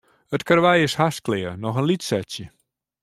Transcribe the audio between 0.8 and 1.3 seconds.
is hast